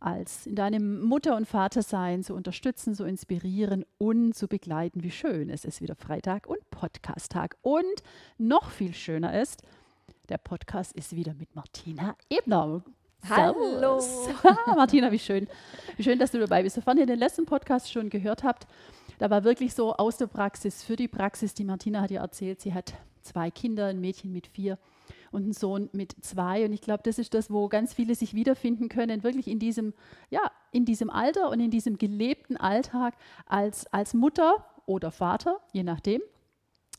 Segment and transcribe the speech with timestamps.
[0.00, 5.02] als in deinem Mutter- und Vatersein zu unterstützen, zu inspirieren und zu begleiten.
[5.02, 7.56] Wie schön es ist wieder Freitag und Podcast-Tag.
[7.62, 8.02] Und
[8.38, 9.62] noch viel schöner ist,
[10.28, 12.82] der Podcast ist wieder mit Martina Ebner.
[13.28, 14.00] Hallo.
[14.74, 15.46] Martina, wie schön.
[15.96, 16.76] Wie schön, dass du dabei bist.
[16.76, 18.66] Sofern ihr den letzten Podcast schon gehört habt,
[19.18, 21.52] da war wirklich so aus der Praxis für die Praxis.
[21.52, 24.78] Die Martina hat ja erzählt, sie hat zwei Kinder, ein Mädchen mit vier
[25.30, 26.64] und einen Sohn mit zwei.
[26.64, 29.94] Und ich glaube, das ist das, wo ganz viele sich wiederfinden können, wirklich in diesem,
[30.30, 33.14] ja, in diesem Alter und in diesem gelebten Alltag
[33.46, 36.20] als, als Mutter oder Vater, je nachdem.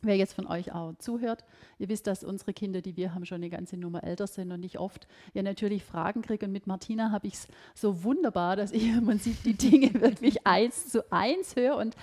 [0.04, 1.44] Wer jetzt von euch auch zuhört,
[1.78, 4.64] ihr wisst, dass unsere Kinder, die wir haben, schon eine ganze Nummer älter sind und
[4.64, 6.48] ich oft ja natürlich Fragen kriege.
[6.48, 10.48] Und mit Martina habe ich es so wunderbar, dass ich im Prinzip die Dinge wirklich
[10.48, 11.78] eins zu eins höre.
[11.78, 11.96] Und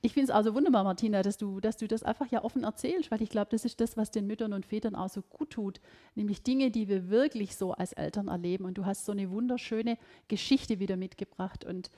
[0.00, 3.10] ich finde es also wunderbar, Martina, dass du, dass du das einfach ja offen erzählst,
[3.10, 5.80] weil ich glaube, das ist das, was den Müttern und Vätern auch so gut tut,
[6.14, 8.64] nämlich Dinge, die wir wirklich so als Eltern erleben.
[8.64, 11.64] Und du hast so eine wunderschöne Geschichte wieder mitgebracht.
[11.64, 11.90] Und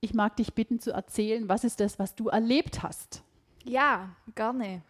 [0.00, 3.22] ich mag dich bitten zu erzählen, was ist das, was du erlebt hast?
[3.64, 4.82] Ja, gerne.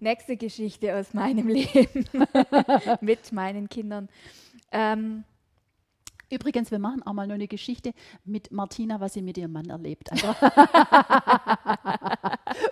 [0.00, 2.06] Nächste Geschichte aus meinem Leben
[3.02, 4.08] mit meinen Kindern.
[4.72, 5.24] Ähm,
[6.30, 9.70] Übrigens, wir machen auch mal nur eine Geschichte mit Martina, was sie mit ihrem Mann
[9.70, 10.12] erlebt.
[10.12, 10.34] Also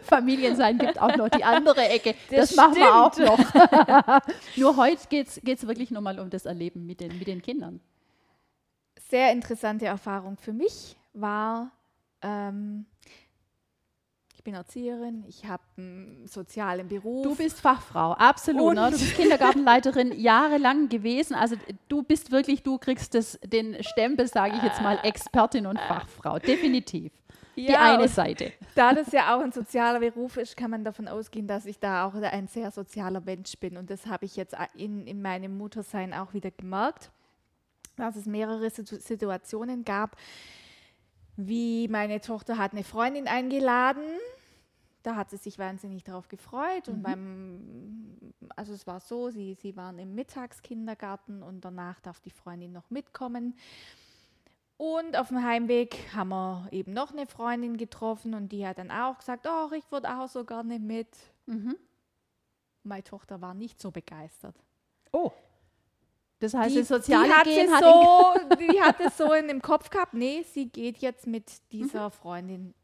[0.03, 2.15] Familiensein gibt auch noch die andere Ecke.
[2.31, 3.39] Das, das machen wir auch noch.
[4.57, 7.81] nur heute geht es wirklich nochmal um das Erleben mit den, mit den Kindern.
[9.09, 11.71] Sehr interessante Erfahrung für mich war,
[12.21, 12.85] ähm,
[14.47, 17.25] bin Erzieherin, ich habe einen sozialen Beruf.
[17.25, 18.77] Du bist Fachfrau, absolut.
[18.77, 18.91] Ne?
[18.93, 21.35] Du bist Kindergartenleiterin jahrelang gewesen.
[21.35, 21.57] Also
[21.89, 26.39] du bist wirklich, du kriegst das, den Stempel, sage ich jetzt mal, Expertin und Fachfrau.
[26.39, 27.13] Definitiv.
[27.57, 28.53] Ja, die eine Seite.
[28.77, 32.07] Da das ja auch ein sozialer Beruf ist, kann man davon ausgehen, dass ich da
[32.07, 33.77] auch ein sehr sozialer Mensch bin.
[33.77, 37.11] Und das habe ich jetzt in, in meinem Muttersein auch wieder gemerkt,
[37.97, 40.17] dass es mehrere Situationen gab,
[41.37, 44.05] wie meine Tochter hat eine Freundin eingeladen
[45.07, 46.89] da hat sie sich wahnsinnig darauf gefreut.
[46.89, 47.03] Und mhm.
[47.03, 52.73] beim, also es war so, sie, sie waren im Mittagskindergarten und danach darf die Freundin
[52.73, 53.55] noch mitkommen.
[54.77, 58.91] Und auf dem Heimweg haben wir eben noch eine Freundin getroffen und die hat dann
[58.91, 61.09] auch gesagt, oh, ich würde auch so gerne mit.
[61.47, 61.77] Mhm.
[62.83, 64.57] Meine Tochter war nicht so begeistert.
[65.13, 65.31] Oh.
[66.41, 69.63] Das heißt, die, soziale die hat, Gen hat so, die hat es so in dem
[69.63, 72.13] Kopf gehabt, nee, sie geht jetzt mit dieser mhm.
[72.13, 72.75] Freundin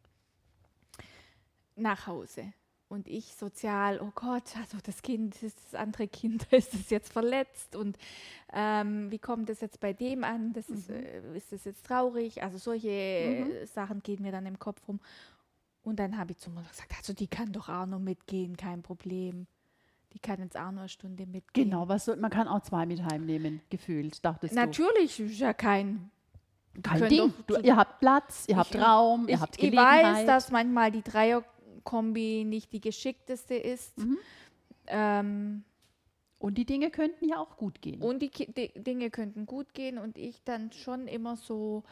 [1.82, 2.52] nach Hause.
[2.88, 7.74] Und ich sozial, oh Gott, also das Kind, das andere Kind, ist es jetzt verletzt
[7.74, 7.96] und
[8.52, 10.52] ähm, wie kommt das jetzt bei dem an?
[10.52, 10.96] Das ist, mhm.
[10.96, 12.42] äh, ist das jetzt traurig?
[12.42, 13.66] Also solche mhm.
[13.66, 15.00] Sachen gehen mir dann im Kopf rum.
[15.82, 18.82] Und dann habe ich zu Mutter gesagt, also die kann doch auch noch mitgehen, kein
[18.82, 19.46] Problem.
[20.12, 21.70] Die kann jetzt auch noch eine Stunde mitgehen.
[21.70, 25.24] Genau, was soll, man kann auch zwei mit heimnehmen, gefühlt, dachtest Natürlich, du.
[25.24, 26.10] ist ja kein
[26.82, 27.34] kein Ding.
[27.46, 29.98] Du, ihr habt Platz, ihr habt Raum, ich, ihr habt Gelegenheit.
[29.98, 31.42] Ich weiß, dass manchmal die Dreier
[31.84, 33.98] Kombi nicht die geschickteste ist.
[33.98, 34.18] Mhm.
[34.86, 35.64] Ähm,
[36.38, 38.02] und die Dinge könnten ja auch gut gehen.
[38.02, 41.84] Und die, die, Dinge könnten gut gehen und ich dann schon immer so,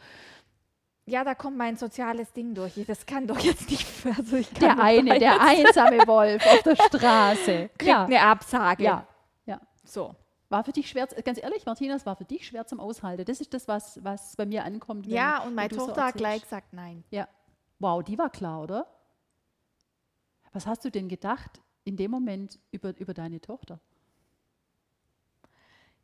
[1.05, 2.73] ja, da kommt mein soziales Ding durch.
[2.85, 3.87] Das kann doch jetzt nicht.
[4.17, 7.69] Also der eine, der einsame Wolf auf der Straße.
[7.77, 8.05] Kriegt ja.
[8.05, 8.83] eine Absage.
[8.83, 9.07] Ja,
[9.45, 9.61] ja.
[9.83, 10.15] So.
[10.49, 13.23] War für dich schwer, ganz ehrlich, Martina, es war für dich schwer zum Aushalten.
[13.23, 15.05] Das ist das, was, was bei mir ankommt.
[15.05, 17.05] ja, und meine Tochter so gleich gesagt nein.
[17.09, 17.29] Ja.
[17.79, 18.85] Wow, die war klar, oder?
[20.51, 23.79] Was hast du denn gedacht in dem Moment über, über deine Tochter?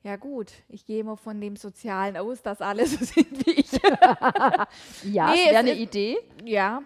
[0.04, 3.72] Ja gut, ich gehe immer von dem Sozialen aus, dass alle so sind wie ich.
[5.14, 6.18] ja, nee, wäre eine Idee.
[6.46, 6.82] Ja.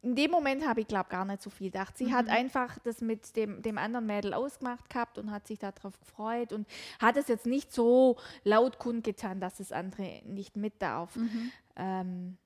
[0.00, 1.98] In dem Moment habe ich, glaube gar nicht so viel gedacht.
[1.98, 2.12] Sie mhm.
[2.14, 6.52] hat einfach das mit dem, dem anderen Mädel ausgemacht gehabt und hat sich darauf gefreut
[6.52, 6.66] und
[7.00, 11.16] hat es jetzt nicht so laut kundgetan, dass das andere nicht mit darf.
[11.16, 11.50] Mhm.
[11.74, 12.38] Ähm,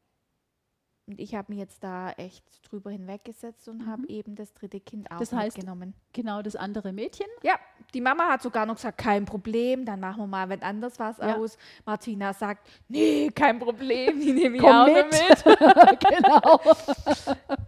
[1.10, 3.86] und ich habe mich jetzt da echt drüber hinweggesetzt und mhm.
[3.86, 5.92] habe eben das dritte Kind auch das heißt, mitgenommen.
[6.12, 7.26] Genau, das andere Mädchen?
[7.42, 7.58] Ja,
[7.92, 11.18] die Mama hat sogar noch gesagt, kein Problem, dann machen wir mal wenn anders was
[11.18, 11.36] ja.
[11.36, 11.58] aus.
[11.84, 15.10] Martina sagt, nee, kein Problem, die nehme ich Komm auch mit.
[15.10, 15.44] mit.
[16.08, 16.60] genau.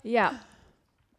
[0.05, 0.39] ja.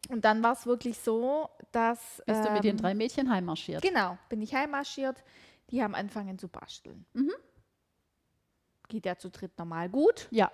[0.08, 2.22] Und dann war es wirklich so, dass.
[2.24, 3.82] Bist ähm, du mit den ähm, drei Mädchen heimmarschiert?
[3.82, 5.22] Genau, bin ich heimmarschiert.
[5.70, 7.04] Die haben angefangen zu basteln.
[7.12, 7.32] Mhm.
[8.88, 10.26] Geht ja zu dritt normal gut.
[10.30, 10.50] Ja.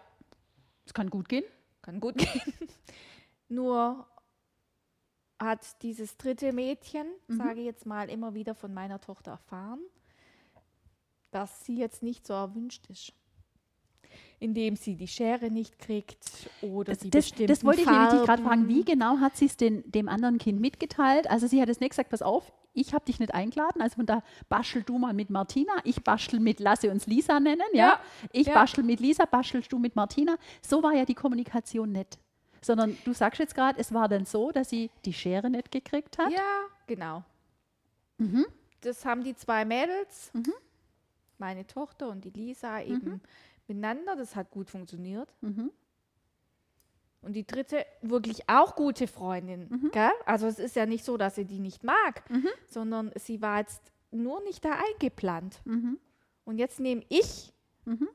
[0.85, 1.45] Es kann gut gehen
[1.91, 2.69] kann gut gehen.
[3.49, 4.07] Nur
[5.39, 7.37] hat dieses dritte Mädchen, Mhm.
[7.37, 9.81] sage ich jetzt mal, immer wieder von meiner Tochter erfahren,
[11.31, 13.13] dass sie jetzt nicht so erwünscht ist.
[14.43, 18.25] Indem sie die Schere nicht kriegt oder Das, die das, bestimmten das wollte ich nämlich
[18.25, 18.69] gerade fragen.
[18.69, 21.29] Wie genau hat sie es dem anderen Kind mitgeteilt?
[21.31, 24.07] Also sie hat es nicht gesagt, pass auf, ich habe dich nicht eingeladen, also von
[24.07, 27.87] da bastel du mal mit Martina, ich bastel mit, lasse uns Lisa nennen, ja?
[27.89, 28.01] Ja,
[28.33, 28.55] Ich ja.
[28.55, 30.37] bastel mit Lisa, bastelst du mit Martina.
[30.63, 32.19] So war ja die Kommunikation nicht.
[32.63, 36.17] Sondern du sagst jetzt gerade, es war dann so, dass sie die Schere nicht gekriegt
[36.19, 36.31] hat.
[36.33, 37.25] Ja, genau.
[38.19, 38.47] Mhm.
[38.83, 40.53] Das haben die zwei Mädels, Mhm.
[41.39, 43.21] meine Tochter und die Lisa, eben
[43.75, 44.17] miteinander.
[44.17, 45.33] Das hat gut funktioniert.
[45.41, 45.71] Mhm.
[47.23, 49.69] Und die dritte, wirklich auch gute Freundin.
[49.69, 49.91] Mhm.
[50.25, 52.23] Also es ist ja nicht so, dass sie die nicht mag,
[52.67, 55.61] sondern sie war jetzt nur nicht da eingeplant.
[55.65, 55.99] Mhm.
[56.45, 57.53] Und jetzt nehme ich
[57.85, 58.09] Mhm.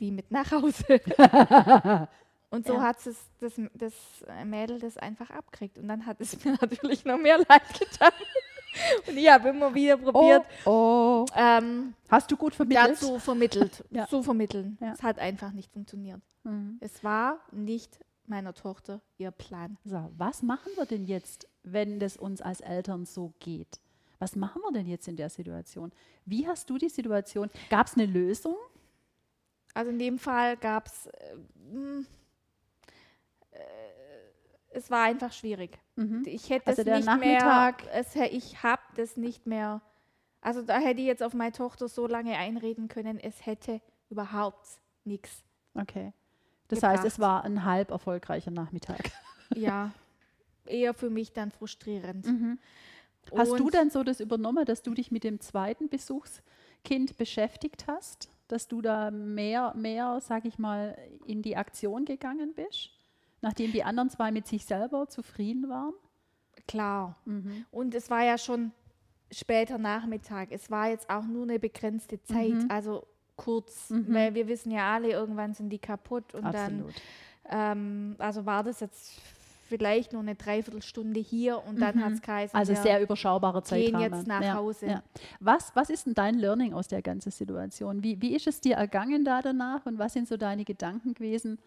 [0.00, 1.00] die mit nach Hause.
[2.50, 2.82] Und so Ja.
[2.82, 3.92] hat es das, das
[4.44, 5.78] Mädel das einfach abgekriegt.
[5.78, 8.12] Und dann hat es mir natürlich noch mehr leid getan.
[9.06, 11.26] Und ich habe immer wieder probiert, Oh, oh.
[11.36, 12.90] ähm, Hast du gut vermittelt?
[12.90, 14.06] dazu vermittelt, Ja.
[14.08, 14.78] zu vermitteln.
[14.80, 14.92] Ja.
[14.92, 16.20] Es hat einfach nicht funktioniert.
[16.44, 16.78] Mhm.
[16.80, 19.76] Es war nicht meiner Tochter ihr Plan.
[19.84, 23.80] So, was machen wir denn jetzt, wenn das uns als Eltern so geht?
[24.18, 25.92] Was machen wir denn jetzt in der Situation?
[26.24, 27.50] Wie hast du die Situation?
[27.68, 28.56] Gab es eine Lösung?
[29.74, 31.34] Also in dem Fall gab es, äh,
[31.72, 32.04] mh,
[33.50, 33.58] äh,
[34.70, 35.78] es war einfach schwierig.
[35.96, 36.22] Mhm.
[36.26, 39.80] Ich hätte Also es nicht Nachmittag- mehr, es, ich habe das nicht mehr,
[40.40, 43.80] also da hätte ich jetzt auf meine Tochter so lange einreden können, es hätte
[44.10, 44.66] überhaupt
[45.04, 45.44] nichts.
[45.74, 46.12] Okay.
[46.68, 47.30] Das heißt, es gebracht.
[47.32, 49.10] war ein halb erfolgreicher Nachmittag.
[49.54, 49.92] Ja,
[50.64, 52.26] eher für mich dann frustrierend.
[52.26, 52.58] Mhm.
[53.36, 57.86] Hast du Und- dann so das übernommen, dass du dich mit dem zweiten Besuchskind beschäftigt
[57.86, 58.30] hast?
[58.48, 62.90] Dass du da mehr, mehr, sag ich mal, in die Aktion gegangen bist?
[63.44, 65.92] Nachdem die anderen zwei mit sich selber zufrieden waren?
[66.66, 67.16] Klar.
[67.24, 67.64] Mhm.
[67.70, 68.72] Und es war ja schon
[69.30, 70.48] später Nachmittag.
[70.50, 72.66] Es war jetzt auch nur eine begrenzte Zeit, Mhm.
[72.70, 73.06] also
[73.36, 74.14] kurz, Mhm.
[74.14, 76.94] weil wir wissen ja alle, irgendwann sind die kaputt und Absolut.
[77.50, 79.20] dann, ähm, also war das jetzt
[79.66, 82.04] vielleicht nur eine Dreiviertelstunde hier und dann Mhm.
[82.04, 84.00] hat es geheißen, Also sehr überschaubarer gehen Zeitraum.
[84.02, 85.02] jetzt nach Hause.
[85.40, 88.02] Was, was ist denn dein Learning aus der ganzen Situation?
[88.04, 91.58] Wie, wie ist es dir ergangen da danach und was sind so deine Gedanken gewesen?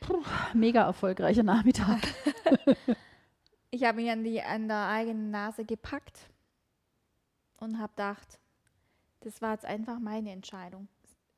[0.00, 0.22] Puh,
[0.54, 2.00] mega erfolgreicher Nachmittag.
[3.72, 6.18] Ich habe mich an, die, an der eigenen Nase gepackt
[7.58, 8.40] und habe gedacht,
[9.20, 10.88] das war jetzt einfach meine Entscheidung.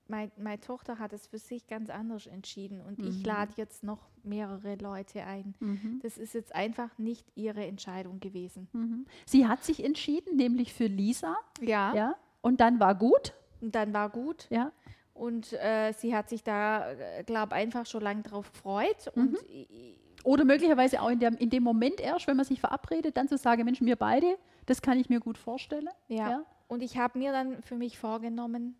[0.09, 3.25] Mein, meine Tochter hat es für sich ganz anders entschieden und ich Mhm.
[3.25, 5.55] lade jetzt noch mehrere Leute ein.
[5.61, 6.01] Mhm.
[6.03, 8.67] Das ist jetzt einfach nicht ihre Entscheidung gewesen.
[8.73, 9.05] Mhm.
[9.27, 11.37] Sie hat sich entschieden, nämlich für Lisa.
[11.61, 11.95] Ja.
[11.95, 12.17] Ja.
[12.41, 13.35] Und dann war gut.
[13.61, 14.47] Und dann war gut.
[14.49, 14.73] Ja.
[15.23, 16.95] Und äh, sie hat sich da,
[17.27, 19.07] glaube einfach schon lange drauf gefreut.
[19.15, 23.17] Und i- Oder möglicherweise auch in, der, in dem Moment erst, wenn man sich verabredet,
[23.17, 24.37] dann zu sagen, Mensch, wir beide,
[24.67, 25.89] das kann ich mir gut vorstellen.
[26.09, 26.31] ja.
[26.31, 26.45] Ja.
[26.69, 28.77] Und ich habe mir dann für mich vorgenommen,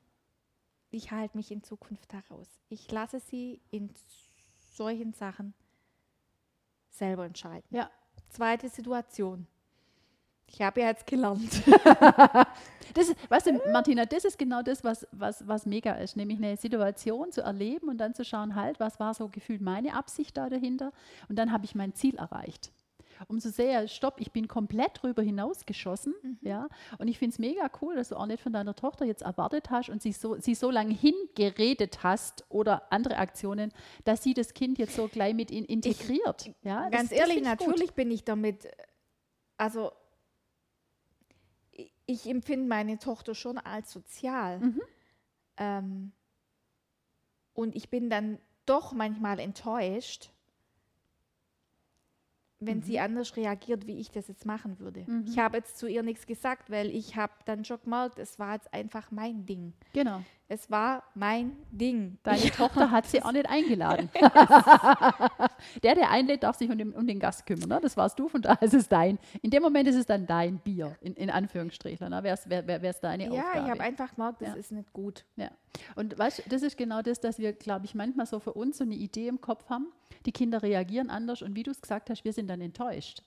[0.91, 2.49] ich halte mich in Zukunft heraus.
[2.71, 3.91] Ich lasse sie in
[4.75, 5.53] solchen Sachen
[6.91, 7.65] selber entscheiden.
[7.71, 7.91] Ja.
[8.31, 9.47] Zweite Situation.
[10.47, 11.63] Ich habe ja jetzt gelernt.
[12.95, 16.57] Das weißt du, Martina, das ist genau das, was, was, was mega ist, nämlich eine
[16.57, 20.49] Situation zu erleben und dann zu schauen, halt, was war so gefühlt meine Absicht da
[20.49, 20.93] dahinter
[21.29, 22.73] und dann habe ich mein Ziel erreicht.
[23.29, 27.71] Um zu sehen, stopp, ich bin komplett drüber hinausgeschossen, ja, und ich finde es mega
[27.81, 30.55] cool, dass du auch nicht von deiner Tochter jetzt erwartet hast und sie so, sie
[30.55, 33.73] so lange hingeredet hast oder andere Aktionen,
[34.05, 36.51] dass sie das Kind jetzt so gleich mit in, integriert.
[36.63, 37.69] ja, Ganz das, ehrlich, das find ich gut.
[37.69, 38.69] natürlich bin ich damit,
[39.57, 39.93] also
[42.13, 44.61] ich, empfinde meine Tochter schon als sozial.
[44.61, 44.83] Mhm.
[45.57, 46.13] Ähm,
[47.55, 50.31] und ich bin dann doch manchmal enttäuscht,
[52.67, 55.05] wenn sie anders reagiert, wie ich das jetzt machen würde.
[55.07, 55.25] Mhm.
[55.27, 58.55] Ich habe jetzt zu ihr nichts gesagt, weil ich habe dann schon gemerkt, es war
[58.55, 59.73] jetzt einfach mein Ding.
[59.93, 60.23] Genau.
[60.53, 62.19] Es war mein Ding.
[62.25, 64.11] Deine Tochter hat sie auch nicht eingeladen.
[65.83, 67.71] der, der einlädt, darf sich um den, um den Gast kümmern.
[67.71, 67.79] Ne?
[67.81, 69.19] Das warst du, von daher ist es dein.
[69.41, 72.11] In dem Moment ist es dann dein Bier, in, in Anführungsstrichen.
[72.11, 72.23] Ne?
[72.23, 73.65] Wäre es wär, wär, wär's deine ja, Aufgabe.
[73.65, 74.55] ich habe einfach gemerkt, das Ja.
[74.57, 75.25] ist nicht gut.
[75.37, 75.51] Ja.
[75.95, 78.85] Und weißt, das ist genau das, dass wir, glaube ich, manchmal so für uns so
[78.85, 79.87] eine Idee im Kopf haben.
[80.27, 83.23] Die Kinder reagieren anders und wie du es gesagt hast, wir sind dann enttäuscht.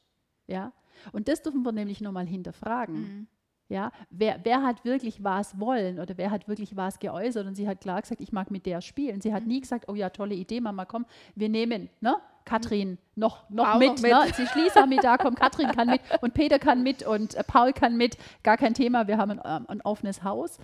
[0.45, 0.73] Ja?
[1.11, 2.95] Und das dürfen wir nämlich nochmal hinterfragen.
[2.95, 3.27] Mhm.
[3.67, 7.67] Ja, wer, wer hat wirklich was wollen oder wer hat wirklich was geäußert und sie
[7.67, 9.21] hat klar gesagt, ich mag mit der spielen.
[9.21, 9.47] Sie hat Mhm.
[9.47, 11.05] nie gesagt, oh ja, tolle Idee, Mama, komm,
[11.35, 12.15] wir nehmen, ne?
[12.45, 14.11] Katrin noch, noch mit, noch mit.
[14.11, 14.27] Ne?
[14.35, 17.73] Sie schließt mit da, komm, Katrin kann mit und Peter kann mit und äh, Paul
[17.73, 20.59] kann mit, gar kein Thema, wir haben ein, ähm, ein offenes Haus.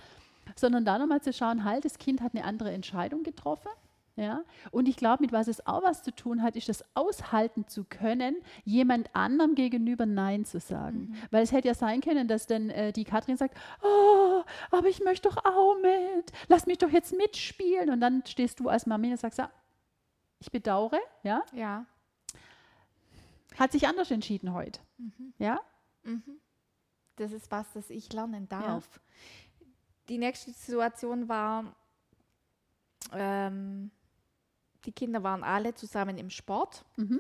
[0.56, 3.70] Sondern da nochmal zu schauen, halt, das Kind hat eine andere Entscheidung getroffen.
[4.22, 4.44] Ja?
[4.70, 7.84] Und ich glaube, mit was es auch was zu tun hat, ist das aushalten zu
[7.84, 11.10] können, jemand anderem gegenüber Nein zu sagen.
[11.10, 11.16] Mhm.
[11.32, 15.04] Weil es hätte ja sein können, dass dann äh, die Katrin sagt, oh, aber ich
[15.04, 17.90] möchte doch auch mit, lass mich doch jetzt mitspielen.
[17.90, 19.50] Und dann stehst du als Mami und sagst, ja,
[20.40, 21.44] ich bedauere, ja?
[21.54, 21.86] Ja.
[23.58, 24.80] Hat sich anders entschieden heute.
[24.98, 25.34] Mhm.
[25.40, 25.62] Ja?
[26.04, 26.40] Mhm.
[27.16, 28.90] Das ist was, das ich lernen darf.
[28.94, 29.02] Ja.
[30.10, 31.76] Die nächste Situation war,
[33.14, 33.92] ähm,
[34.86, 36.86] die Kinder waren alle zusammen im Sport.
[36.96, 37.20] Mhm.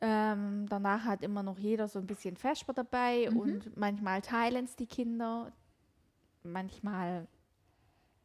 [0.00, 3.36] Ähm, danach hat immer noch jeder so ein bisschen Vesper dabei mhm.
[3.36, 5.52] und manchmal teilen es die Kinder,
[6.44, 7.26] manchmal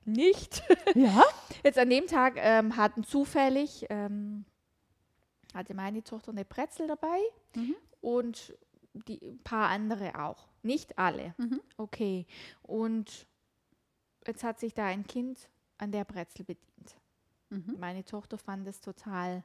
[0.05, 0.63] nicht.
[0.93, 1.23] Ja.
[1.63, 4.45] Jetzt an dem Tag ähm, hatten zufällig, ähm,
[5.53, 7.19] hatte meine Tochter eine Brezel dabei
[7.55, 7.75] mhm.
[8.01, 8.53] und
[8.93, 10.47] die ein paar andere auch.
[10.61, 11.33] Nicht alle.
[11.37, 11.61] Mhm.
[11.77, 12.25] Okay.
[12.61, 13.27] Und
[14.27, 16.95] jetzt hat sich da ein Kind an der Brezel bedient.
[17.53, 17.75] Mhm.
[17.79, 19.43] Meine Tochter fand es total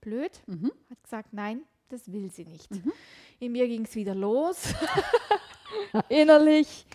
[0.00, 0.72] blöd, mhm.
[0.90, 2.70] hat gesagt, nein, das will sie nicht.
[2.70, 2.92] Mhm.
[3.38, 4.74] In mir ging es wieder los,
[6.08, 6.86] innerlich.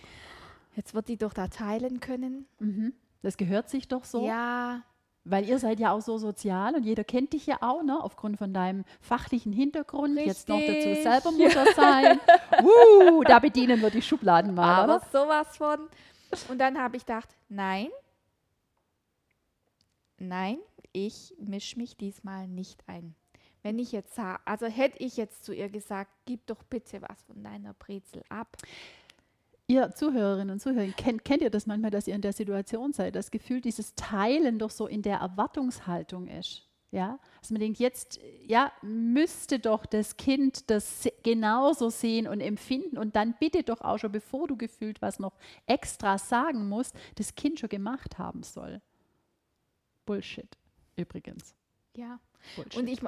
[0.75, 2.47] Jetzt wird die doch da teilen können.
[2.59, 2.93] Mhm.
[3.21, 4.25] Das gehört sich doch so.
[4.25, 4.81] Ja.
[5.23, 8.01] Weil ihr seid ja auch so sozial und jeder kennt dich ja auch, ne?
[8.01, 10.17] aufgrund von deinem fachlichen Hintergrund.
[10.17, 10.25] Richtig.
[10.25, 12.19] Jetzt noch dazu selber Mutter sein.
[12.63, 14.83] uh, da bedienen wir die Schubladen mal.
[14.83, 15.89] Aber sowas von.
[16.49, 17.89] Und dann habe ich gedacht, nein,
[20.19, 20.57] nein,
[20.93, 23.15] ich mische mich diesmal nicht ein.
[23.63, 27.43] Wenn ich jetzt also hätte ich jetzt zu ihr gesagt, gib doch bitte was von
[27.43, 28.55] deiner Brezel ab.
[29.67, 33.15] Ihr Zuhörerinnen und Zuhörer, kennt, kennt ihr das manchmal, dass ihr in der Situation seid,
[33.15, 36.63] das Gefühl, dieses Teilen doch so in der Erwartungshaltung ist?
[36.89, 42.97] Ja, dass man denkt, jetzt ja, müsste doch das Kind das genauso sehen und empfinden
[42.97, 45.33] und dann bitte doch auch schon, bevor du gefühlt was noch
[45.65, 48.81] extra sagen musst, das Kind schon gemacht haben soll.
[50.07, 50.57] Bullshit,
[50.95, 51.53] übrigens.
[51.95, 52.19] Ja.
[52.55, 52.77] Bullshit.
[52.77, 53.01] Und ich,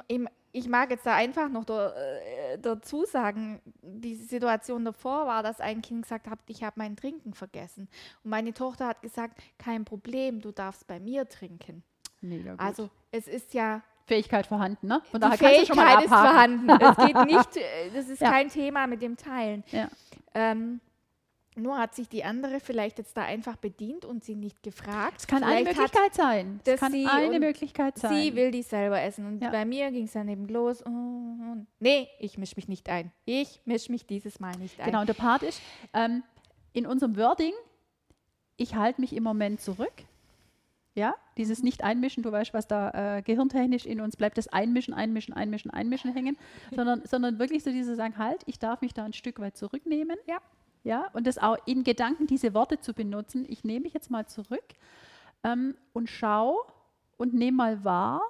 [0.52, 5.60] ich, mag jetzt da einfach noch da, äh, dazu sagen, die Situation davor war, dass
[5.60, 7.88] ein Kind gesagt hat, ich habe mein Trinken vergessen.
[8.22, 11.82] Und meine Tochter hat gesagt, kein Problem, du darfst bei mir trinken.
[12.20, 12.60] Mega gut.
[12.60, 15.00] Also es ist ja Fähigkeit vorhanden, ne?
[15.10, 16.68] Von daher die Fähigkeit ist vorhanden.
[16.68, 18.30] Es geht nicht, äh, das ist ja.
[18.30, 19.64] kein Thema mit dem Teilen.
[19.70, 19.88] Ja.
[20.34, 20.80] Ähm,
[21.56, 25.14] nur hat sich die andere vielleicht jetzt da einfach bedient und sie nicht gefragt.
[25.18, 26.60] Es kann vielleicht eine Möglichkeit sein.
[26.64, 28.14] Es kann eine Möglichkeit sein.
[28.14, 29.26] Sie will die selber essen.
[29.26, 29.50] Und ja.
[29.50, 30.84] bei mir ging es dann eben los.
[30.86, 33.10] Oh, nee, ich mische mich nicht ein.
[33.24, 34.86] Ich mische mich dieses Mal nicht ein.
[34.86, 35.60] Genau, und der Part ist,
[35.92, 36.22] ähm,
[36.72, 37.52] in unserem Wording,
[38.56, 39.92] ich halte mich im Moment zurück.
[40.94, 41.66] Ja, dieses mhm.
[41.66, 46.12] Nicht-Einmischen, du weißt, was da äh, gehirntechnisch in uns bleibt, das Einmischen, Einmischen, Einmischen, Einmischen
[46.12, 46.36] hängen,
[46.74, 50.16] sondern, sondern wirklich so dieses Sagen, halt, ich darf mich da ein Stück weit zurücknehmen.
[50.26, 50.38] Ja
[50.82, 53.44] ja, und das auch in Gedanken diese Worte zu benutzen.
[53.48, 54.64] Ich nehme mich jetzt mal zurück
[55.44, 56.56] ähm, und schau
[57.16, 58.22] und nehme mal wahr,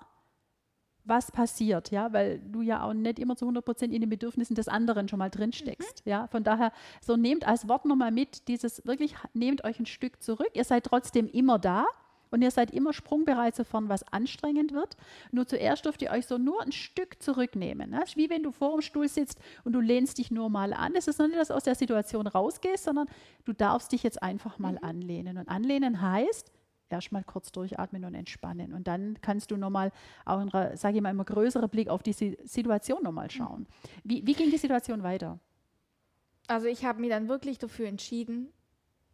[1.05, 4.55] was passiert, ja, weil du ja auch nicht immer zu 100 Prozent in den Bedürfnissen
[4.55, 6.11] des anderen schon mal drin steckst, mhm.
[6.11, 6.27] ja.
[6.29, 10.51] Von daher, so nehmt als Wort nochmal mit, dieses wirklich, nehmt euch ein Stück zurück.
[10.55, 11.87] Ihr seid trotzdem immer da,
[12.31, 14.97] und ihr seid immer sprungbereit, sofern was anstrengend wird.
[15.33, 17.93] Nur zuerst dürft ihr euch so nur ein Stück zurücknehmen.
[17.93, 20.73] Das ist wie wenn du vor dem Stuhl sitzt und du lehnst dich nur mal
[20.73, 20.95] an.
[20.95, 23.09] Es ist noch nicht, dass du aus der Situation rausgehst, sondern
[23.45, 24.85] du darfst dich jetzt einfach mal mhm.
[24.85, 25.39] anlehnen.
[25.39, 26.53] Und anlehnen heißt,
[26.89, 28.73] erstmal kurz durchatmen und entspannen.
[28.73, 29.93] Und dann kannst du nochmal
[30.25, 30.45] auch
[30.75, 33.31] sage ich mal, immer größerer Blick auf die Situation nochmal mhm.
[33.31, 33.67] schauen.
[34.05, 35.39] Wie, wie ging die Situation weiter?
[36.47, 38.49] Also ich habe mich dann wirklich dafür entschieden,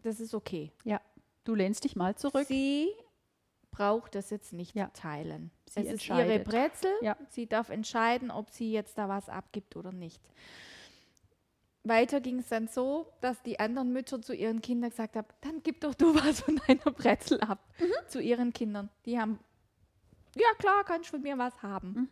[0.03, 0.73] das ist okay.
[0.85, 1.01] Ja,
[1.45, 2.47] du lehnst dich mal zurück.
[2.47, 2.89] Sie
[3.77, 4.87] braucht das jetzt nicht ja.
[4.89, 5.51] teilen.
[5.69, 6.91] Sie es ist ihre Brezel.
[7.03, 7.15] Ja.
[7.29, 10.23] Sie darf entscheiden, ob sie jetzt da was abgibt oder nicht.
[11.85, 15.63] Weiter ging es dann so, dass die anderen Mütter zu ihren Kindern gesagt haben, dann
[15.63, 17.59] gib doch du was von deiner Brezel ab.
[17.79, 18.09] Mhm.
[18.09, 18.89] Zu ihren Kindern.
[19.05, 19.39] Die haben,
[20.35, 21.89] ja klar, kannst du von mir was haben.
[21.89, 22.09] Mhm.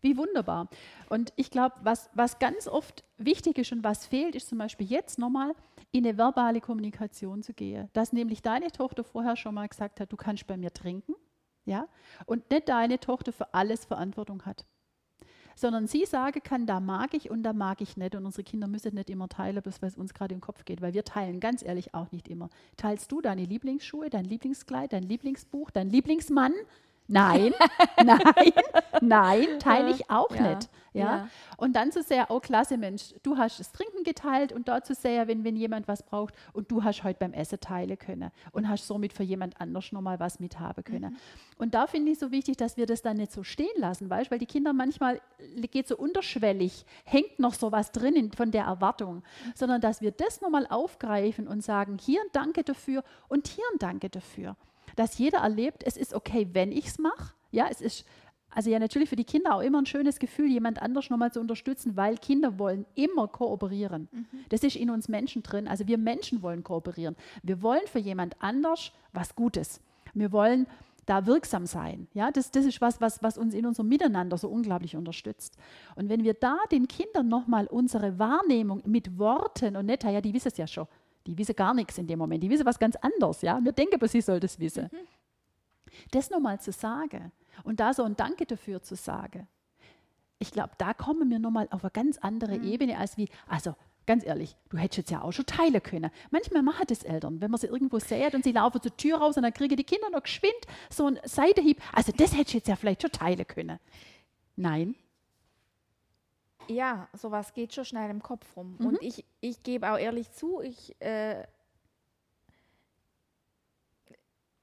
[0.00, 0.68] Wie wunderbar.
[1.08, 4.86] Und ich glaube, was, was ganz oft wichtig ist und was fehlt, ist zum Beispiel
[4.86, 5.54] jetzt nochmal
[5.96, 7.88] in eine verbale Kommunikation zu gehen.
[7.94, 11.14] Dass nämlich deine Tochter vorher schon mal gesagt hat, du kannst bei mir trinken,
[11.64, 11.88] ja,
[12.26, 14.66] und nicht deine Tochter für alles Verantwortung hat.
[15.54, 18.14] Sondern sie sagen kann, da mag ich und da mag ich nicht.
[18.14, 20.92] Und unsere Kinder müssen nicht immer teilen, bis was uns gerade im Kopf geht, weil
[20.92, 22.50] wir teilen ganz ehrlich auch nicht immer.
[22.76, 26.52] Teilst du deine Lieblingsschuhe, dein Lieblingskleid, dein Lieblingsbuch, dein Lieblingsmann?
[27.08, 27.52] Nein,
[28.04, 28.52] nein,
[29.00, 30.68] nein, teile ich auch ja, nicht.
[30.92, 31.04] Ja?
[31.04, 31.28] ja?
[31.56, 34.94] Und dann zu sehr, oh klasse Mensch, du hast das Trinken geteilt und dort zu
[34.94, 38.68] sehr, wenn, wenn jemand was braucht und du hast heute beim Essen teilen können und
[38.68, 41.12] hast somit für jemand anders nochmal was mithaben können.
[41.12, 41.18] Mhm.
[41.58, 44.30] Und da finde ich so wichtig, dass wir das dann nicht so stehen lassen, weißt?
[44.30, 45.20] weil die Kinder manchmal
[45.70, 49.52] geht so unterschwellig, hängt noch so was drin in, von der Erwartung, mhm.
[49.54, 53.78] sondern dass wir das nochmal aufgreifen und sagen, hier ein Danke dafür und hier ein
[53.78, 54.56] Danke dafür.
[54.96, 57.32] Dass jeder erlebt, es ist okay, wenn ich es mache.
[57.52, 58.04] Ja, es ist
[58.56, 61.40] also ja natürlich für die Kinder auch immer ein schönes Gefühl, jemand anders nochmal zu
[61.40, 64.08] unterstützen, weil Kinder wollen immer kooperieren.
[64.10, 64.26] Mhm.
[64.48, 65.68] Das ist in uns Menschen drin.
[65.68, 67.16] Also wir Menschen wollen kooperieren.
[67.42, 69.82] Wir wollen für jemand anders was Gutes.
[70.14, 70.66] Wir wollen
[71.04, 72.08] da wirksam sein.
[72.14, 75.58] Ja, das, das ist was, was, was uns in unserem Miteinander so unglaublich unterstützt.
[75.94, 80.32] Und wenn wir da den Kindern nochmal unsere Wahrnehmung mit Worten und nicht, ja, die
[80.32, 80.86] wissen es ja schon,
[81.26, 83.42] die wissen gar nichts in dem Moment, die wissen was ganz anderes.
[83.42, 84.88] Ja, wir denken aber, sie soll das wissen.
[84.92, 84.96] Mhm.
[86.10, 87.32] Das nochmal zu sagen
[87.64, 89.48] und da so ein Danke dafür zu sagen,
[90.38, 92.64] ich glaube, da kommen wir nochmal auf eine ganz andere mhm.
[92.64, 93.74] Ebene als wie, also
[94.06, 96.10] ganz ehrlich, du hättest jetzt ja auch schon teilen können.
[96.30, 99.36] Manchmal machen das Eltern, wenn man sie irgendwo sieht und sie laufen zur Tür raus
[99.36, 100.54] und dann kriegen die Kinder noch geschwind
[100.90, 101.80] so einen Seitenhieb.
[101.92, 103.78] Also das hättest du jetzt ja vielleicht schon teilen können.
[104.56, 104.94] Nein.
[106.68, 108.76] Ja, sowas geht schon schnell im Kopf rum.
[108.78, 108.86] Mhm.
[108.86, 111.46] Und ich, ich gebe auch ehrlich zu, ich, äh,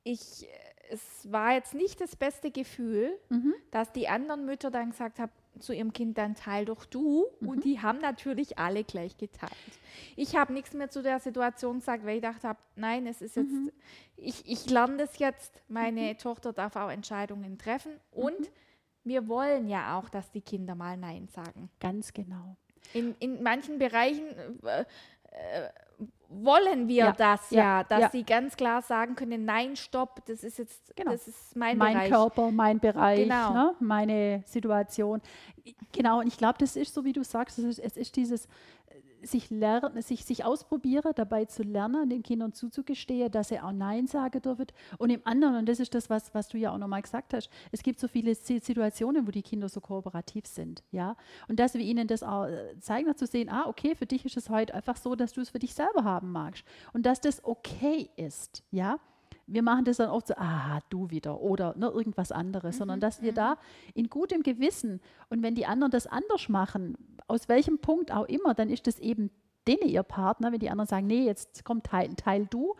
[0.04, 0.48] ich
[0.94, 3.54] es war jetzt nicht das beste Gefühl, mhm.
[3.72, 7.26] dass die anderen Mütter dann gesagt haben zu ihrem Kind, dann teil doch du.
[7.40, 7.50] Mhm.
[7.50, 9.52] Und die haben natürlich alle gleich geteilt.
[10.16, 13.36] Ich habe nichts mehr zu der Situation gesagt, weil ich gedacht habe, nein, es ist
[13.36, 13.72] jetzt, mhm.
[14.18, 16.18] ich, ich lerne das jetzt, meine mhm.
[16.18, 18.48] Tochter darf auch Entscheidungen treffen und mhm.
[19.04, 21.70] Wir wollen ja auch, dass die Kinder mal Nein sagen.
[21.80, 22.56] Ganz genau.
[22.94, 24.28] In, in manchen Bereichen
[24.64, 25.70] äh, äh,
[26.30, 28.10] wollen wir ja, das ja, ja dass ja.
[28.10, 31.12] sie ganz klar sagen können, nein, stopp, das ist jetzt, genau.
[31.12, 32.10] das ist mein, mein Bereich.
[32.10, 33.54] Körper, mein Bereich, genau.
[33.54, 35.22] ne, meine Situation.
[35.92, 38.48] Genau, und ich glaube, das ist so, wie du sagst, es ist, es ist dieses,
[39.24, 44.08] sich, lernen, sich, sich ausprobieren, dabei zu lernen, den Kindern zuzugestehen, dass sie auch Nein
[44.08, 44.68] sagen dürfen.
[44.98, 47.50] Und im anderen, und das ist das, was, was du ja auch nochmal gesagt hast,
[47.72, 50.84] es gibt so viele Situationen, wo die Kinder so kooperativ sind.
[50.92, 51.16] Ja?
[51.48, 52.48] Und dass wir ihnen das auch
[52.80, 55.50] zeigen, zu sehen, ah, okay, für dich ist es heute einfach so, dass du es
[55.50, 56.64] für dich selber haben magst.
[56.94, 58.64] Und dass das okay ist.
[58.72, 59.00] Ja?
[59.48, 62.80] Wir machen das dann oft so, ah, du wieder oder ne, irgendwas anderes, mhm.
[62.80, 63.58] sondern dass wir da
[63.94, 68.54] in gutem Gewissen und wenn die anderen das anders machen, aus welchem Punkt auch immer,
[68.54, 69.32] dann ist das eben
[69.68, 72.76] denen ihr Partner, wenn die anderen sagen, nee, jetzt kommt Teil, Teil du.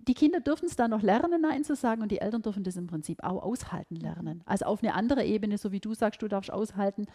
[0.00, 2.76] Die Kinder dürfen es dann noch lernen, Nein zu sagen und die Eltern dürfen das
[2.76, 4.42] im Prinzip auch aushalten lernen.
[4.46, 7.06] Also auf eine andere Ebene, so wie du sagst, du darfst aushalten,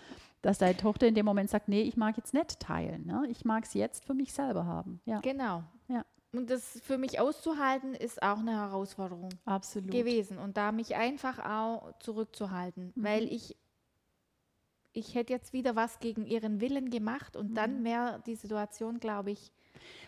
[0.41, 3.08] dass deine Tochter in dem Moment sagt, nee, ich mag jetzt nicht teilen.
[3.08, 3.26] Ne?
[3.30, 5.02] Ich mag es jetzt für mich selber haben.
[5.06, 5.22] Ja.
[5.22, 5.63] Genau.
[5.88, 6.06] Ja.
[6.34, 9.91] Und das für mich auszuhalten, ist auch eine Herausforderung Absolut.
[9.91, 10.39] gewesen.
[10.39, 13.04] Und da mich einfach auch zurückzuhalten, mhm.
[13.04, 13.56] weil ich
[14.96, 17.56] ich hätte jetzt wieder was gegen ihren Willen gemacht und mhm.
[17.56, 19.52] dann wäre die Situation, glaube ich.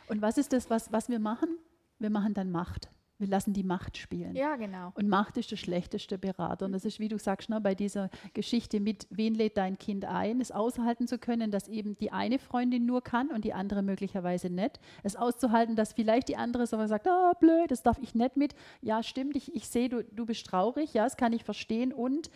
[0.08, 1.58] Und was ist das, was, was wir machen?
[1.98, 2.90] Wir machen dann Macht.
[3.18, 4.36] Wir lassen die Macht spielen.
[4.36, 4.92] Ja, genau.
[4.96, 6.66] Und Macht ist der schlechteste Berater.
[6.66, 10.04] Und das ist, wie du sagst, ne, bei dieser Geschichte mit, wen lädt dein Kind
[10.04, 13.84] ein, es aushalten zu können, dass eben die eine Freundin nur kann und die andere
[13.84, 14.82] möglicherweise nicht.
[15.04, 18.54] Es auszuhalten, dass vielleicht die andere so sagt, ah, blöd, das darf ich nicht mit.
[18.82, 21.94] Ja, stimmt, ich, ich sehe, du, du bist traurig, ja, das kann ich verstehen.
[21.94, 22.30] Und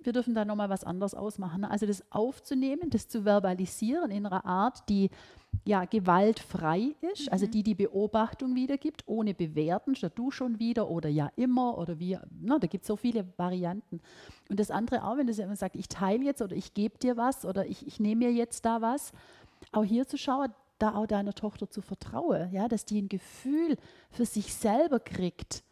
[0.00, 1.64] wir dürfen da nochmal was anderes ausmachen.
[1.64, 5.10] Also das aufzunehmen, das zu verbalisieren in einer Art, die
[5.64, 7.32] ja gewaltfrei ist, also mhm.
[7.32, 11.98] also die die Beobachtung wiedergibt, ohne bewerten, statt du schon wieder oder ja immer oder
[11.98, 14.00] wie, na, da gibt es so viele Varianten.
[14.48, 17.16] Und das andere auch, wenn das jemand sagt, ich teile jetzt oder ich gebe dir
[17.16, 19.12] was oder ich, ich nehme mir jetzt da was,
[19.72, 23.76] auch hier zu schauen, da auch deiner Tochter zu vertrauen, ja, dass die ein Gefühl
[24.10, 25.64] für sich selber kriegt,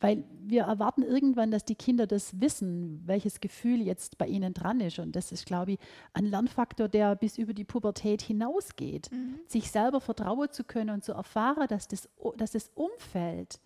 [0.00, 4.80] weil wir erwarten irgendwann, dass die Kinder das wissen, welches Gefühl jetzt bei ihnen dran
[4.80, 4.98] ist.
[4.98, 5.78] Und das ist, glaube ich,
[6.14, 9.12] ein Lernfaktor, der bis über die Pubertät hinausgeht.
[9.12, 9.38] Mhm.
[9.46, 13.60] Sich selber vertrauen zu können und zu erfahren, dass das, dass das Umfeld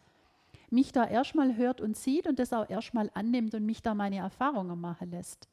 [0.70, 4.16] mich da erstmal hört und sieht und das auch erstmal annimmt und mich da meine
[4.16, 5.48] Erfahrungen machen lässt.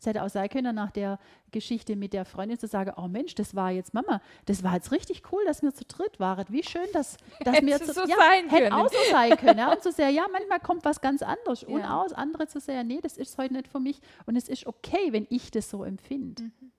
[0.00, 1.18] Es hätte auch sein können, nach der
[1.50, 4.92] Geschichte mit der Freundin zu sagen, oh Mensch, das war jetzt Mama, das war jetzt
[4.92, 6.46] richtig cool, dass wir zu dritt waren.
[6.48, 9.58] Wie schön, dass, dass wir zu so ja, sein hätte auch so sein können.
[9.58, 11.62] Ja, und zu sehr, ja, manchmal kommt was ganz anderes.
[11.62, 11.68] Ja.
[11.68, 14.00] Und aus andere zu sehr, nee, das ist heute nicht für mich.
[14.26, 16.44] Und es ist okay, wenn ich das so empfinde.
[16.44, 16.72] Mhm.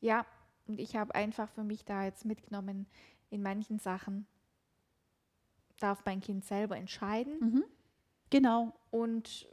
[0.00, 0.24] Ja,
[0.68, 2.86] und ich habe einfach für mich da jetzt mitgenommen,
[3.30, 4.26] in manchen Sachen
[5.80, 7.38] darf mein Kind selber entscheiden.
[7.40, 7.64] Mhm.
[8.30, 8.72] Genau.
[8.90, 9.48] Und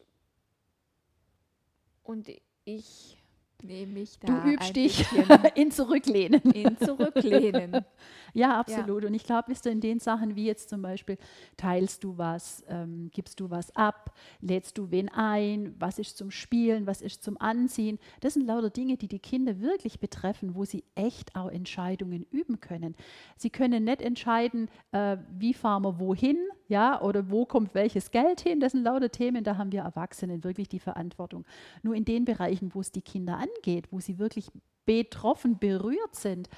[2.07, 2.29] und
[2.63, 3.17] ich
[3.63, 4.27] nehme mich da.
[4.27, 5.05] Du übst dich
[5.55, 6.41] in Zurücklehnen.
[6.51, 7.83] In Zurücklehnen.
[8.33, 9.03] ja, absolut.
[9.03, 9.09] Ja.
[9.09, 11.17] Und ich glaube, bist du in den Sachen wie jetzt zum Beispiel,
[11.57, 16.31] teilst du was, ähm, gibst du was ab, lädst du wen ein, was ist zum
[16.31, 17.99] Spielen, was ist zum Anziehen.
[18.21, 22.59] Das sind lauter Dinge, die die Kinder wirklich betreffen, wo sie echt auch Entscheidungen üben
[22.59, 22.95] können.
[23.37, 26.37] Sie können nicht entscheiden, äh, wie fahren wir wohin,
[26.67, 28.59] ja, oder wo kommt welches Geld hin.
[28.59, 31.45] Das sind lauter Themen, da haben wir Erwachsenen wirklich die Verantwortung.
[31.83, 34.49] Nur in den Bereichen, wo es die Kinder angeht, wo sie wirklich
[34.85, 36.49] betroffen, berührt sind,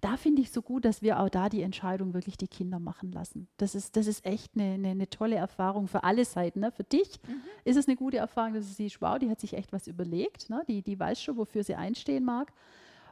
[0.00, 3.12] da finde ich so gut, dass wir auch da die Entscheidung wirklich die Kinder machen
[3.12, 3.48] lassen.
[3.56, 6.60] Das ist, das ist echt eine, eine, eine tolle Erfahrung für alle Seiten.
[6.60, 6.70] Ne?
[6.70, 7.40] Für dich mhm.
[7.64, 10.50] ist es eine gute Erfahrung, dass du siehst, wow, die hat sich echt was überlegt.
[10.50, 10.62] Ne?
[10.68, 12.52] Die, die weiß schon, wofür sie einstehen mag.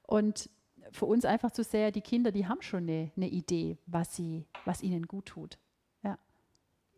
[0.07, 0.51] Und
[0.93, 4.45] für uns einfach zu sehr, die Kinder, die haben schon eine, eine Idee, was, sie,
[4.65, 5.59] was ihnen gut tut.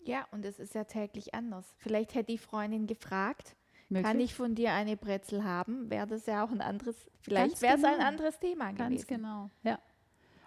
[0.08, 0.26] Ja.
[0.30, 1.74] und es ist ja täglich anders.
[1.78, 3.56] Vielleicht hätte die Freundin gefragt,
[3.88, 4.04] Möglich?
[4.04, 5.88] Kann ich von dir eine Brezel haben?
[5.90, 7.94] Wäre das ja auch ein anderes, vielleicht wäre es genau.
[7.94, 8.78] ein anderes Thema gewesen.
[8.78, 9.78] Ganz genau, ja.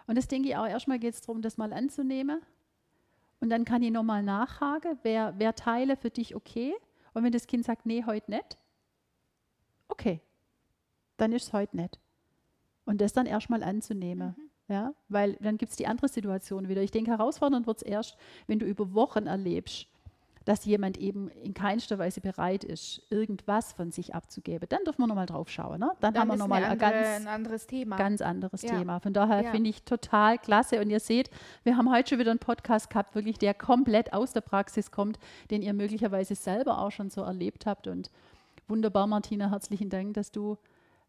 [0.07, 2.41] Und das denke ich auch, erstmal geht es darum, das mal anzunehmen.
[3.39, 6.73] Und dann kann ich nochmal nachhaken, wer, wer Teile für dich okay?
[7.13, 8.57] Und wenn das Kind sagt, nee, heute nicht,
[9.87, 10.19] okay,
[11.15, 11.99] dann ist es heute nicht.
[12.85, 14.35] Und das dann erstmal anzunehmen.
[14.37, 14.48] Mhm.
[14.69, 16.83] Ja, weil dann gibt es die andere Situation wieder.
[16.83, 19.87] Ich denke, herausfordernd wird es erst, wenn du über Wochen erlebst,
[20.45, 24.67] dass jemand eben in keinster Weise bereit ist, irgendwas von sich abzugeben.
[24.69, 25.79] Dann dürfen wir nochmal drauf schauen.
[25.79, 25.91] Ne?
[25.99, 27.97] Dann, dann haben wir nochmal ein, ganz, ein anderes Thema.
[27.97, 28.77] Ganz anderes ja.
[28.77, 28.99] Thema.
[28.99, 29.51] Von daher ja.
[29.51, 30.79] finde ich total klasse.
[30.81, 31.29] Und ihr seht,
[31.63, 35.19] wir haben heute schon wieder einen Podcast gehabt, wirklich, der komplett aus der Praxis kommt,
[35.51, 37.87] den ihr möglicherweise selber auch schon so erlebt habt.
[37.87, 38.09] Und
[38.67, 40.57] wunderbar, Martina, herzlichen Dank, dass du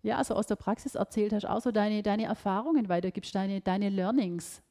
[0.03, 3.89] ja, also aus der Praxis erzählt hast, auch so deine, deine Erfahrungen weitergibst, deine, deine
[3.89, 4.63] Learnings.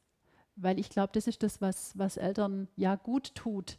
[0.56, 3.78] Weil ich glaube, das ist das, was, was Eltern ja gut tut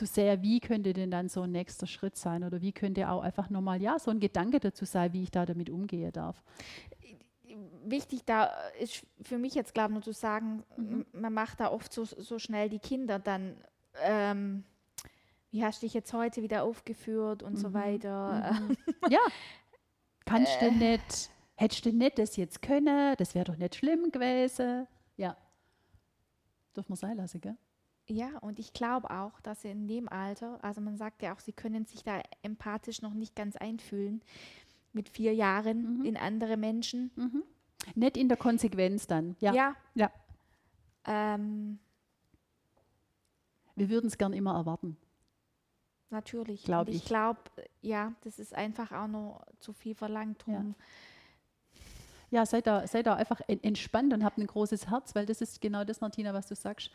[0.00, 3.22] zu sehr, wie könnte denn dann so ein nächster Schritt sein oder wie könnte auch
[3.22, 6.42] einfach nochmal, ja, so ein Gedanke dazu sein, wie ich da damit umgehe darf.
[7.84, 11.04] Wichtig da ist für mich jetzt, glaube ich, nur zu sagen, mhm.
[11.12, 13.56] man macht da oft so, so schnell die Kinder dann,
[14.02, 14.64] ähm,
[15.50, 17.58] wie hast du dich jetzt heute wieder aufgeführt und mhm.
[17.58, 18.52] so weiter.
[18.54, 18.76] Mhm.
[19.10, 19.20] ja,
[20.24, 20.70] kannst du äh.
[20.70, 24.86] nicht, hättest du nicht das jetzt können, das wäre doch nicht schlimm gewesen.
[25.16, 25.36] Ja,
[26.76, 27.56] dürfen wir sein lassen, gell?
[28.08, 31.38] Ja, und ich glaube auch, dass sie in dem Alter, also man sagt ja auch,
[31.38, 34.20] sie können sich da empathisch noch nicht ganz einfühlen,
[34.92, 36.04] mit vier Jahren mhm.
[36.04, 37.12] in andere Menschen.
[37.14, 37.44] Mhm.
[37.94, 39.54] Nicht in der Konsequenz dann, ja.
[39.54, 39.76] Ja.
[39.94, 40.10] ja.
[41.04, 41.78] Ähm,
[43.76, 44.96] Wir würden es gern immer erwarten.
[46.10, 46.64] Natürlich.
[46.64, 46.98] Glaube ich.
[46.98, 47.40] Ich glaube,
[47.82, 50.44] ja, das ist einfach auch noch zu viel verlangt.
[50.44, 50.74] Drum.
[52.30, 52.40] Ja.
[52.40, 55.60] ja, seid da, seid da einfach entspannt und habt ein großes Herz, weil das ist
[55.60, 56.90] genau das, Martina, was du sagst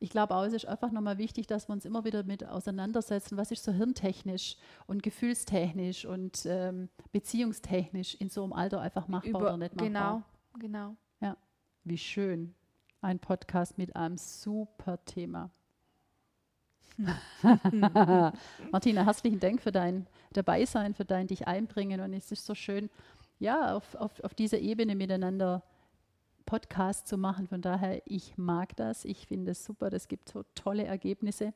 [0.00, 3.36] ich glaube auch, es ist einfach nochmal wichtig, dass wir uns immer wieder mit auseinandersetzen,
[3.36, 4.56] was ist so hirntechnisch
[4.86, 10.24] und gefühlstechnisch und ähm, beziehungstechnisch in so einem Alter einfach machbar Über, oder nicht machbar.
[10.58, 10.96] Genau, genau.
[11.20, 11.36] Ja,
[11.84, 12.54] wie schön.
[13.02, 15.50] Ein Podcast mit einem super Thema.
[18.70, 22.00] Martina, herzlichen Dank für dein Dabeisein, für dein Dich einbringen.
[22.00, 22.90] Und es ist so schön,
[23.38, 25.62] ja, auf, auf, auf dieser Ebene miteinander
[26.46, 27.46] Podcast zu machen.
[27.48, 29.04] Von daher, ich mag das.
[29.04, 29.90] Ich finde es super.
[29.90, 31.52] Das gibt so tolle Ergebnisse.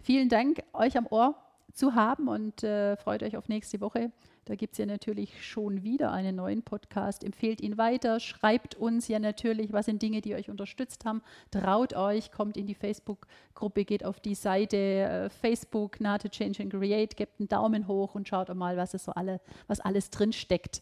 [0.00, 1.36] Vielen Dank, euch am Ohr
[1.72, 4.10] zu haben und äh, freut euch auf nächste Woche.
[4.48, 7.22] Da gibt es ja natürlich schon wieder einen neuen Podcast.
[7.22, 11.22] Empfehlt ihn weiter, schreibt uns ja natürlich, was sind Dinge, die euch unterstützt haben.
[11.50, 16.72] Traut euch, kommt in die Facebook-Gruppe, geht auf die Seite äh, Facebook, Nate Change and
[16.72, 20.32] Create, gebt einen Daumen hoch und schaut mal, was, es so alle, was alles drin
[20.32, 20.80] steckt.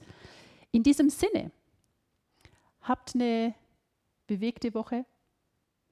[0.70, 1.51] In diesem Sinne,
[2.83, 3.55] habt eine
[4.29, 5.05] bewegte Woche.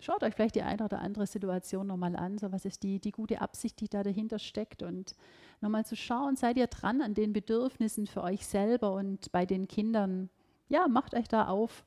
[0.05, 2.37] Schaut euch vielleicht die eine oder andere Situation nochmal an.
[2.37, 4.83] So, was ist die, die gute Absicht, die da dahinter steckt?
[4.83, 5.15] Und
[5.63, 9.67] nochmal zu schauen, seid ihr dran an den Bedürfnissen für euch selber und bei den
[9.67, 10.29] Kindern?
[10.69, 11.87] Ja, macht euch da auf,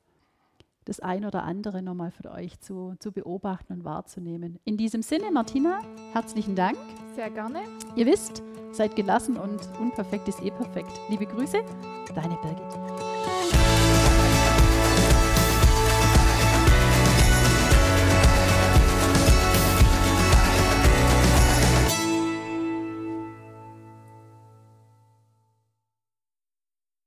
[0.84, 4.58] das ein oder andere nochmal für euch zu, zu beobachten und wahrzunehmen.
[4.64, 5.80] In diesem Sinne, Martina,
[6.12, 6.76] herzlichen Dank.
[7.14, 7.60] Sehr gerne.
[7.94, 10.90] Ihr wisst, seid gelassen und unperfekt ist eh perfekt.
[11.08, 11.62] Liebe Grüße,
[12.16, 13.07] deine Birgit.